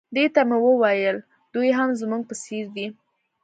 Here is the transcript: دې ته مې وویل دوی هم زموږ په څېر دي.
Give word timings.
دې 0.15 0.25
ته 0.33 0.41
مې 0.49 0.57
وویل 0.67 1.17
دوی 1.53 1.69
هم 1.77 1.89
زموږ 2.01 2.21
په 2.29 2.35
څېر 2.43 2.65
دي. 2.75 2.87